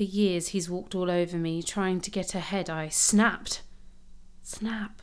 [0.00, 2.70] For years he's walked all over me, trying to get ahead.
[2.70, 3.60] I snapped.
[4.42, 5.02] Snap.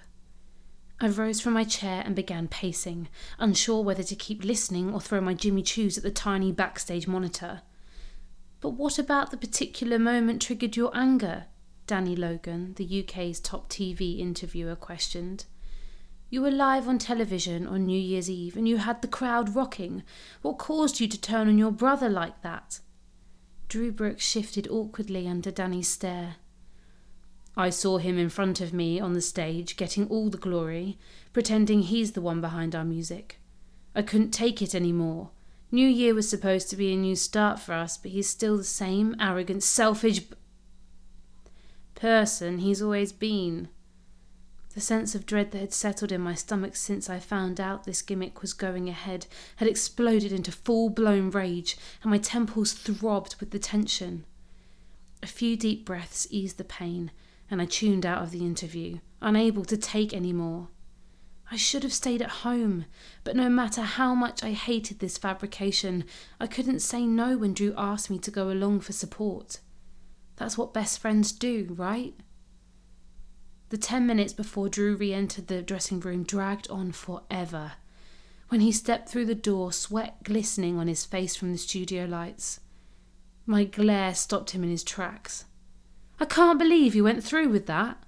[0.99, 3.07] I rose from my chair and began pacing,
[3.37, 7.61] unsure whether to keep listening or throw my Jimmy Choos at the tiny backstage monitor.
[8.59, 11.45] But what about the particular moment triggered your anger?
[11.85, 15.45] Danny Logan, the UK's top TV interviewer, questioned.
[16.31, 20.01] You were live on television on New Year's Eve and you had the crowd rocking.
[20.41, 22.79] What caused you to turn on your brother like that?
[23.67, 26.35] Drew Brooks shifted awkwardly under Danny's stare.
[27.57, 30.97] I saw him in front of me on the stage, getting all the glory,
[31.33, 33.39] pretending he's the one behind our music.
[33.95, 35.31] I couldn't take it any more.
[35.71, 38.63] New Year was supposed to be a new start for us, but he's still the
[38.63, 40.35] same arrogant, selfish b-
[41.95, 43.67] person he's always been.
[44.77, 48.03] The sense of dread that had settled in my stomach since I found out this
[48.03, 53.49] gimmick was going ahead had exploded into full blown rage, and my temples throbbed with
[53.49, 54.23] the tension.
[55.23, 57.09] A few deep breaths eased the pain,
[57.49, 60.67] and I tuned out of the interview, unable to take any more.
[61.49, 62.85] I should have stayed at home,
[63.23, 66.03] but no matter how much I hated this fabrication,
[66.39, 69.57] I couldn't say no when Drew asked me to go along for support.
[70.35, 72.13] That's what best friends do, right?
[73.69, 77.73] The ten minutes before Drew re entered the dressing room dragged on forever.
[78.49, 82.61] When he stepped through the door, sweat glistening on his face from the studio lights.
[83.45, 85.45] My glare stopped him in his tracks.
[86.19, 88.01] I can't believe you went through with that.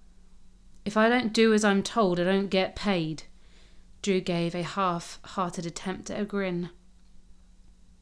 [0.86, 3.24] If I don't do as I'm told, I don't get paid.
[4.02, 6.70] Drew gave a half hearted attempt at a grin.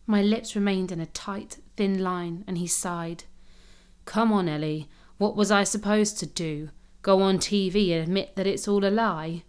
[0.05, 3.23] My lips remained in a tight, thin line, and he sighed.
[4.05, 4.89] Come on, Ellie.
[5.17, 6.69] What was I supposed to do?
[7.02, 9.44] Go on TV and admit that it's all a lie?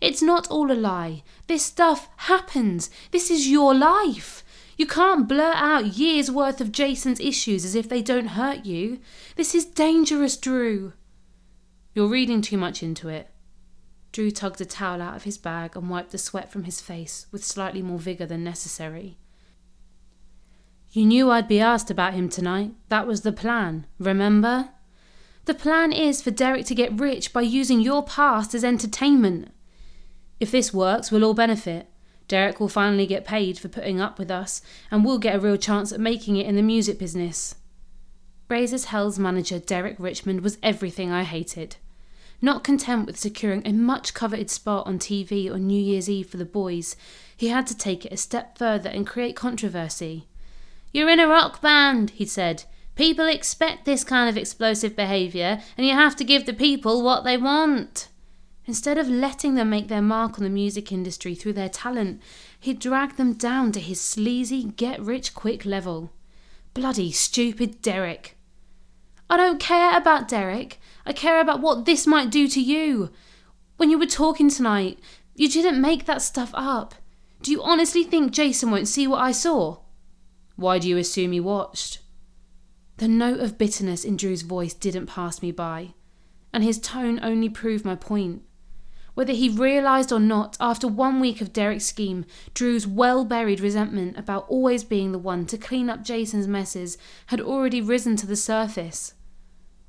[0.00, 1.22] It's not all a lie.
[1.46, 2.90] This stuff happens.
[3.10, 4.42] This is your life.
[4.76, 8.98] You can't blurt out years' worth of Jason's issues as if they don't hurt you.
[9.36, 10.94] This is dangerous, Drew.
[11.94, 13.28] You're reading too much into it.
[14.12, 17.26] Drew tugged a towel out of his bag and wiped the sweat from his face
[17.30, 19.18] with slightly more vigour than necessary.
[20.92, 22.72] You knew I'd be asked about him tonight.
[22.88, 24.70] That was the plan, remember?
[25.50, 29.52] The plan is for Derek to get rich by using your past as entertainment.
[30.38, 31.88] If this works, we'll all benefit.
[32.28, 34.62] Derek will finally get paid for putting up with us,
[34.92, 37.56] and we'll get a real chance at making it in the music business.
[38.48, 41.78] Brazzers Hell's manager, Derek Richmond, was everything I hated.
[42.40, 46.36] Not content with securing a much coveted spot on TV on New Year's Eve for
[46.36, 46.94] the boys,
[47.36, 50.28] he had to take it a step further and create controversy.
[50.92, 52.66] You're in a rock band, he said.
[52.96, 57.24] People expect this kind of explosive behaviour, and you have to give the people what
[57.24, 58.08] they want.
[58.66, 62.20] Instead of letting them make their mark on the music industry through their talent,
[62.58, 66.12] he dragged them down to his sleazy, get rich quick level.
[66.74, 68.36] Bloody stupid Derek.
[69.28, 70.78] I don't care about Derek.
[71.06, 73.10] I care about what this might do to you.
[73.76, 74.98] When you were talking tonight,
[75.34, 76.94] you didn't make that stuff up.
[77.42, 79.78] Do you honestly think Jason won't see what I saw?
[80.56, 82.00] Why do you assume he watched?
[83.00, 85.94] The note of bitterness in Drew's voice didn't pass me by,
[86.52, 88.42] and his tone only proved my point.
[89.14, 94.18] Whether he realised or not, after one week of Derek's scheme, Drew's well buried resentment
[94.18, 98.36] about always being the one to clean up Jason's messes had already risen to the
[98.36, 99.14] surface.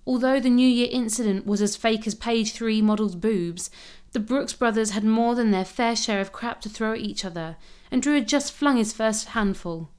[0.07, 3.69] Although the New Year incident was as fake as page three model's boobs,
[4.13, 7.25] the Brooks brothers had more than their fair share of crap to throw at each
[7.25, 7.57] other,
[7.91, 9.89] and Drew had just flung his first handful.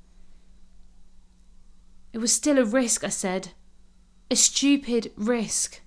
[2.12, 3.50] It was still a risk, I said.
[4.30, 5.80] A stupid risk.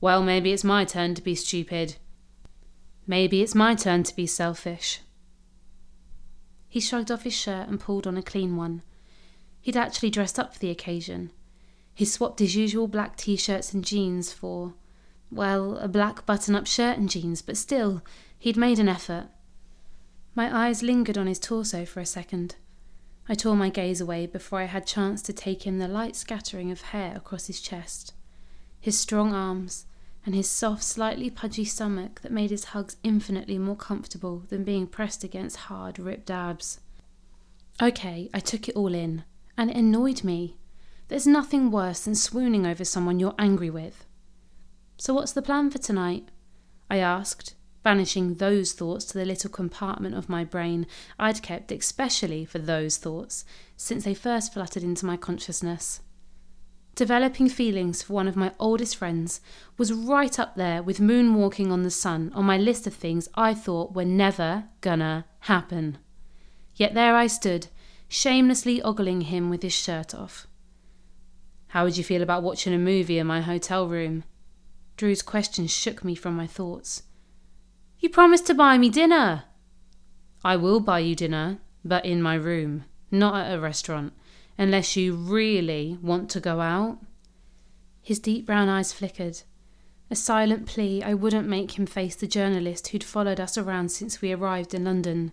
[0.00, 1.96] Well, maybe it's my turn to be stupid.
[3.06, 5.00] Maybe it's my turn to be selfish.
[6.68, 8.82] He shrugged off his shirt and pulled on a clean one.
[9.60, 11.30] He'd actually dressed up for the occasion.
[11.94, 14.74] He swapped his usual black t shirts and jeans for,
[15.30, 18.02] well, a black button up shirt and jeans, but still,
[18.38, 19.28] he'd made an effort.
[20.34, 22.56] My eyes lingered on his torso for a second.
[23.28, 26.70] I tore my gaze away before I had chance to take in the light scattering
[26.70, 28.14] of hair across his chest,
[28.80, 29.84] his strong arms,
[30.24, 34.86] and his soft, slightly pudgy stomach that made his hugs infinitely more comfortable than being
[34.86, 36.80] pressed against hard, ripped abs.
[37.82, 39.24] Okay, I took it all in,
[39.56, 40.56] and it annoyed me.
[41.08, 44.06] There's nothing worse than swooning over someone you're angry with.
[44.96, 46.28] So, what's the plan for tonight?
[46.90, 47.54] I asked,
[47.88, 50.86] banishing those thoughts to the little compartment of my brain
[51.18, 53.46] I'd kept especially for those thoughts
[53.78, 56.02] since they first fluttered into my consciousness.
[56.94, 59.40] Developing feelings for one of my oldest friends
[59.78, 63.54] was right up there with moonwalking on the sun on my list of things I
[63.54, 65.96] thought were never gonna happen.
[66.74, 67.68] Yet there I stood,
[68.06, 70.46] shamelessly ogling him with his shirt off.
[71.68, 74.24] How would you feel about watching a movie in my hotel room?
[74.98, 77.04] Drew's question shook me from my thoughts.
[78.00, 79.44] You promised to buy me dinner.
[80.44, 84.12] I will buy you dinner, but in my room, not at a restaurant,
[84.56, 86.98] unless you really want to go out.
[88.00, 89.42] His deep brown eyes flickered.
[90.10, 94.22] A silent plea I wouldn't make him face the journalist who'd followed us around since
[94.22, 95.32] we arrived in London.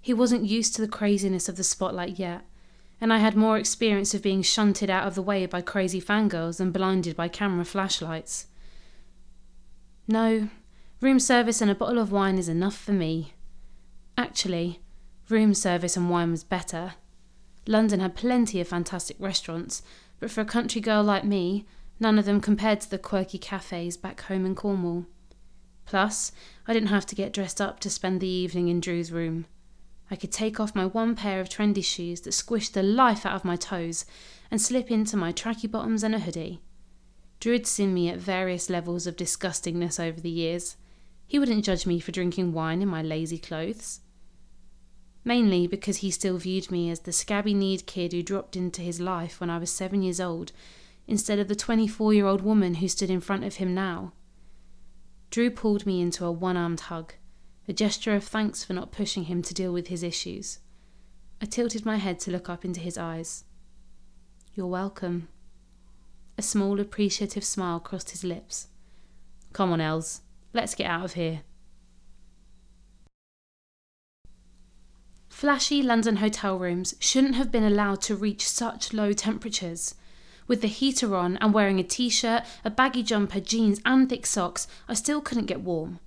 [0.00, 2.44] He wasn't used to the craziness of the spotlight yet,
[3.00, 6.58] and I had more experience of being shunted out of the way by crazy fangirls
[6.58, 8.46] than blinded by camera flashlights.
[10.06, 10.48] No,
[11.02, 13.34] room service and a bottle of wine is enough for me.
[14.16, 14.80] Actually,
[15.28, 16.94] room service and wine was better.
[17.66, 19.82] London had plenty of fantastic restaurants,
[20.20, 21.66] but for a country girl like me,
[21.98, 25.06] none of them compared to the quirky cafes back home in Cornwall.
[25.86, 26.30] Plus,
[26.68, 29.46] I didn't have to get dressed up to spend the evening in Drew's room.
[30.08, 33.34] I could take off my one pair of trendy shoes that squished the life out
[33.34, 34.04] of my toes
[34.52, 36.60] and slip into my tracky bottoms and a hoodie.
[37.40, 40.76] Drew had seen me at various levels of disgustingness over the years.
[41.32, 44.00] He wouldn't judge me for drinking wine in my lazy clothes.
[45.24, 49.00] Mainly because he still viewed me as the scabby kneed kid who dropped into his
[49.00, 50.52] life when I was seven years old,
[51.06, 54.12] instead of the 24 year old woman who stood in front of him now.
[55.30, 57.14] Drew pulled me into a one armed hug
[57.66, 60.58] a gesture of thanks for not pushing him to deal with his issues.
[61.40, 63.44] I tilted my head to look up into his eyes.
[64.54, 65.28] You're welcome.
[66.36, 68.68] A small, appreciative smile crossed his lips.
[69.54, 70.20] Come on, Els.
[70.52, 71.42] Let's get out of here.
[75.28, 79.94] Flashy London hotel rooms shouldn't have been allowed to reach such low temperatures.
[80.46, 84.26] With the heater on and wearing a t shirt, a baggy jumper, jeans, and thick
[84.26, 85.98] socks, I still couldn't get warm.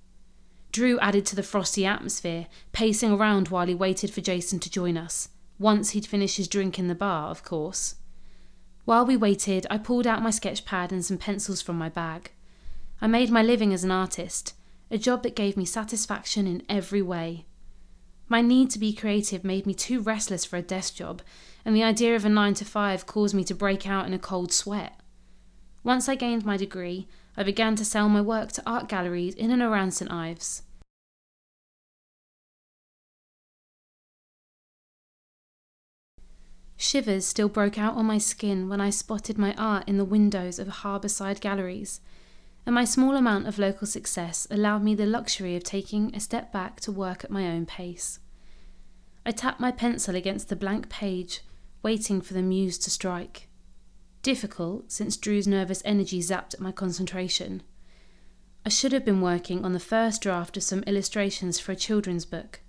[0.72, 4.96] Drew added to the frosty atmosphere, pacing around while he waited for Jason to join
[4.96, 5.28] us.
[5.58, 7.96] Once he'd finished his drink in the bar, of course.
[8.84, 12.30] While we waited, I pulled out my sketch pad and some pencils from my bag.
[13.00, 14.54] I made my living as an artist,
[14.90, 17.44] a job that gave me satisfaction in every way.
[18.28, 21.22] My need to be creative made me too restless for a desk job,
[21.64, 24.18] and the idea of a 9 to 5 caused me to break out in a
[24.18, 24.98] cold sweat.
[25.84, 27.06] Once I gained my degree,
[27.36, 30.62] I began to sell my work to art galleries in and around St Ives.
[36.76, 40.58] Shivers still broke out on my skin when I spotted my art in the windows
[40.58, 42.00] of harbourside galleries,
[42.66, 46.52] and my small amount of local success allowed me the luxury of taking a step
[46.52, 48.18] back to work at my own pace.
[49.24, 51.40] I tapped my pencil against the blank page,
[51.82, 53.48] waiting for the muse to strike.
[54.22, 57.62] Difficult, since Drew's nervous energy zapped at my concentration.
[58.64, 62.26] I should have been working on the first draft of some illustrations for a children's
[62.26, 62.60] book,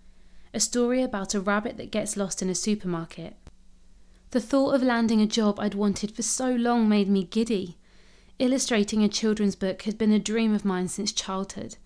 [0.54, 3.36] a story about a rabbit that gets lost in a supermarket
[4.32, 7.78] the thought of landing a job I'd wanted for so long made me giddy.
[8.40, 11.78] Illustrating a children's book had been a dream of mine since childhood,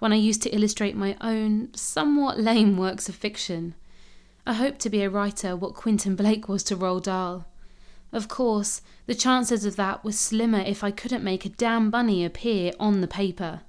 [0.00, 3.76] when I used to illustrate my own, somewhat lame works of fiction.
[4.44, 7.46] I hoped to be a writer what Quentin Blake was to Roald Dahl.
[8.12, 12.24] Of course, the chances of that were slimmer if I couldn't make a damn bunny
[12.24, 13.60] appear on the paper.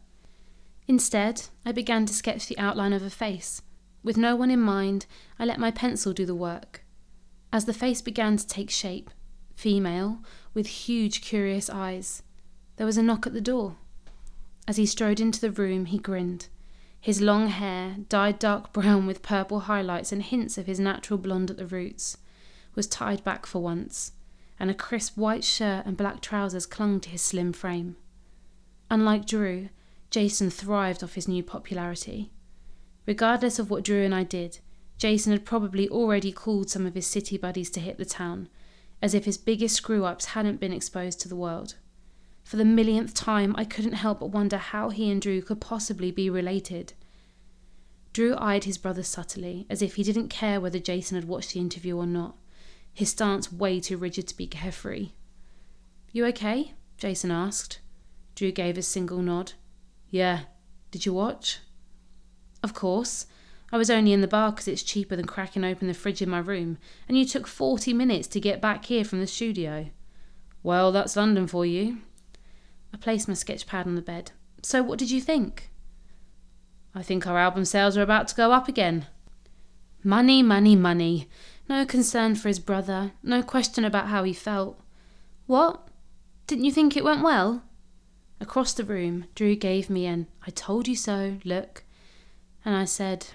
[0.87, 3.61] Instead, I began to sketch the outline of a face.
[4.01, 5.05] With no one in mind,
[5.37, 6.83] I let my pencil do the work.
[7.53, 9.11] As the face began to take shape,
[9.53, 10.23] female,
[10.55, 12.23] with huge, curious eyes,
[12.81, 13.75] there was a knock at the door.
[14.67, 16.47] As he strode into the room, he grinned.
[16.99, 21.51] His long hair, dyed dark brown with purple highlights and hints of his natural blonde
[21.51, 22.17] at the roots,
[22.73, 24.13] was tied back for once,
[24.59, 27.97] and a crisp white shirt and black trousers clung to his slim frame.
[28.89, 29.69] Unlike Drew,
[30.09, 32.31] Jason thrived off his new popularity.
[33.05, 34.57] Regardless of what Drew and I did,
[34.97, 38.49] Jason had probably already called some of his city buddies to hit the town,
[39.03, 41.75] as if his biggest screw ups hadn't been exposed to the world.
[42.43, 46.11] For the millionth time, I couldn't help but wonder how he and Drew could possibly
[46.11, 46.93] be related.
[48.13, 51.61] Drew eyed his brother subtly, as if he didn't care whether Jason had watched the
[51.61, 52.35] interview or not,
[52.93, 55.11] his stance way too rigid to be carefree.
[56.11, 56.73] You okay?
[56.97, 57.79] Jason asked.
[58.35, 59.53] Drew gave a single nod.
[60.09, 60.41] Yeah.
[60.91, 61.59] Did you watch?
[62.61, 63.27] Of course.
[63.71, 66.29] I was only in the bar because it's cheaper than cracking open the fridge in
[66.29, 69.89] my room, and you took 40 minutes to get back here from the studio.
[70.61, 71.99] Well, that's London for you.
[72.93, 74.31] I placed my sketch pad on the bed.
[74.63, 75.69] So, what did you think?
[76.93, 79.07] I think our album sales are about to go up again.
[80.03, 81.29] Money, money, money.
[81.69, 84.79] No concern for his brother, no question about how he felt.
[85.45, 85.87] What?
[86.47, 87.63] Didn't you think it went well?
[88.41, 91.83] Across the room, Drew gave me an I told you so look,
[92.65, 93.27] and I said,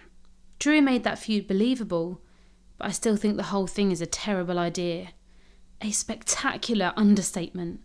[0.58, 2.20] Drew made that feud believable,
[2.76, 5.08] but I still think the whole thing is a terrible idea.
[5.80, 7.80] A spectacular understatement.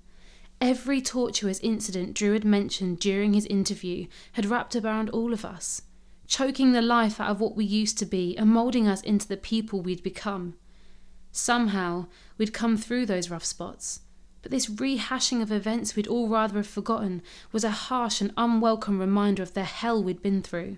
[0.62, 5.82] Every tortuous incident Drew had mentioned during his interview had wrapped around all of us,
[6.28, 9.38] choking the life out of what we used to be and moulding us into the
[9.38, 10.54] people we'd become.
[11.32, 12.06] Somehow,
[12.38, 14.02] we'd come through those rough spots,
[14.44, 19.00] but this rehashing of events we'd all rather have forgotten was a harsh and unwelcome
[19.00, 20.78] reminder of the hell we'd been through.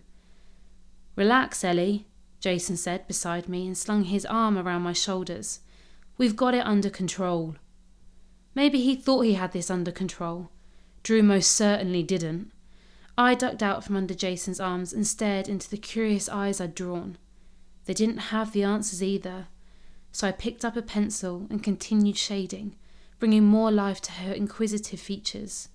[1.17, 2.07] Relax, Ellie,
[2.39, 5.59] Jason said beside me and slung his arm around my shoulders.
[6.17, 7.55] We've got it under control.
[8.55, 10.49] Maybe he thought he had this under control.
[11.01, 12.51] Drew most certainly didn't.
[13.17, 17.17] I ducked out from under Jason's arms and stared into the curious eyes I'd drawn.
[17.85, 19.47] They didn't have the answers either,
[20.11, 22.75] so I picked up a pencil and continued shading,
[23.19, 25.69] bringing more life to her inquisitive features.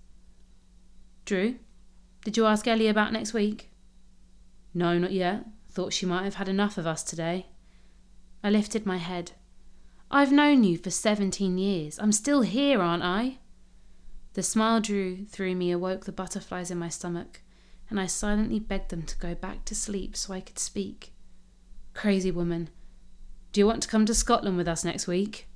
[1.25, 1.57] Drew,
[2.25, 3.71] did you ask Ellie about next week?
[4.75, 5.45] No, not yet.
[5.71, 7.47] Thought she might have had enough of us today.
[8.43, 9.33] I lifted my head.
[10.11, 11.99] I've known you for seventeen years.
[11.99, 13.39] I'm still here, aren't I?
[14.35, 17.43] The smile Drew threw me awoke the butterflies in my stomach,
[17.91, 21.13] and I silently begged them to go back to sleep so I could speak.
[21.95, 22.71] Crazy woman.
[23.53, 25.48] Do you want to come to Scotland with us next week?